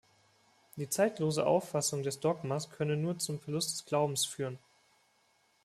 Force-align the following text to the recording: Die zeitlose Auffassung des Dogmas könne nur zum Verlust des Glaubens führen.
Die 0.77 0.89
zeitlose 0.89 1.45
Auffassung 1.45 2.01
des 2.01 2.19
Dogmas 2.19 2.71
könne 2.71 2.97
nur 2.97 3.19
zum 3.19 3.39
Verlust 3.39 3.73
des 3.73 3.85
Glaubens 3.85 4.25
führen. 4.25 4.57